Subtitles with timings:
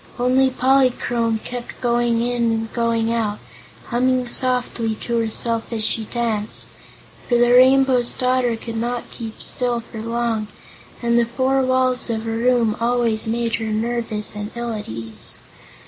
[0.17, 3.37] Only Polychrome kept going in and coming out,
[3.89, 6.69] humming softly to herself as she danced,
[7.29, 10.47] for the Rainbow's Daughter could not keep still for long,
[11.03, 15.37] and the four walls of a room always made her nervous and ill at ease.